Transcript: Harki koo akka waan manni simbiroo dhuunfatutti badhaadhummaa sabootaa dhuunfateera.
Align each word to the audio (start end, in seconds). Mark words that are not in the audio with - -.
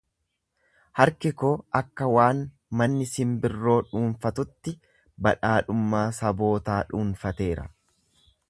Harki 1.01 1.31
koo 1.41 1.51
akka 1.79 2.07
waan 2.13 2.39
manni 2.81 3.07
simbiroo 3.11 3.77
dhuunfatutti 3.91 4.75
badhaadhummaa 5.27 6.05
sabootaa 6.23 6.83
dhuunfateera. 6.93 7.73